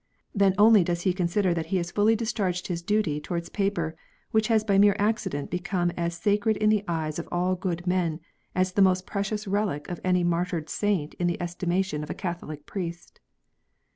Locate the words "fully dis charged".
1.91-2.65